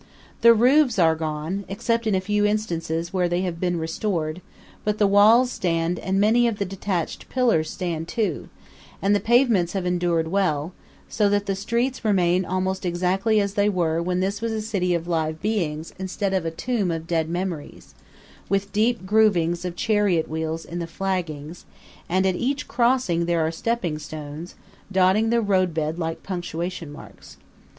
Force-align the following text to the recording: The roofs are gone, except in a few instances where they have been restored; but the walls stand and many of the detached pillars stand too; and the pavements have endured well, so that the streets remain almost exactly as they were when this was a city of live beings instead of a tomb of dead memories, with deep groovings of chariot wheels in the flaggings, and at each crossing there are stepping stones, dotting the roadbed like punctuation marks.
The 0.41 0.55
roofs 0.55 0.97
are 0.97 1.13
gone, 1.13 1.63
except 1.67 2.07
in 2.07 2.15
a 2.15 2.19
few 2.21 2.43
instances 2.43 3.13
where 3.13 3.29
they 3.29 3.41
have 3.41 3.59
been 3.59 3.77
restored; 3.77 4.41
but 4.83 4.97
the 4.97 5.05
walls 5.05 5.51
stand 5.51 5.99
and 5.99 6.19
many 6.19 6.47
of 6.47 6.57
the 6.57 6.65
detached 6.65 7.29
pillars 7.29 7.69
stand 7.69 8.07
too; 8.07 8.49
and 8.99 9.13
the 9.13 9.19
pavements 9.19 9.73
have 9.73 9.85
endured 9.85 10.29
well, 10.29 10.73
so 11.07 11.29
that 11.29 11.45
the 11.45 11.53
streets 11.53 12.03
remain 12.03 12.45
almost 12.45 12.83
exactly 12.83 13.39
as 13.39 13.53
they 13.53 13.69
were 13.69 14.01
when 14.01 14.21
this 14.21 14.41
was 14.41 14.53
a 14.53 14.59
city 14.63 14.95
of 14.95 15.07
live 15.07 15.39
beings 15.39 15.93
instead 15.99 16.33
of 16.33 16.45
a 16.47 16.49
tomb 16.49 16.89
of 16.89 17.05
dead 17.05 17.29
memories, 17.29 17.93
with 18.49 18.73
deep 18.73 19.05
groovings 19.05 19.63
of 19.65 19.75
chariot 19.75 20.27
wheels 20.27 20.65
in 20.65 20.79
the 20.79 20.87
flaggings, 20.87 21.63
and 22.09 22.25
at 22.25 22.33
each 22.35 22.67
crossing 22.67 23.25
there 23.27 23.45
are 23.45 23.51
stepping 23.51 23.99
stones, 23.99 24.55
dotting 24.91 25.29
the 25.29 25.41
roadbed 25.41 25.99
like 25.99 26.23
punctuation 26.23 26.91
marks. 26.91 27.37